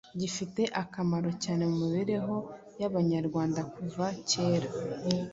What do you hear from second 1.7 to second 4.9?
mibereho y’abayarwanda kuva kera,